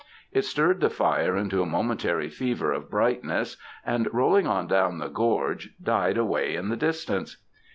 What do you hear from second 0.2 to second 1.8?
It stirred the fire into a